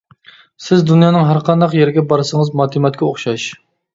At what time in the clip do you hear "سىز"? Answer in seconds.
0.67-0.79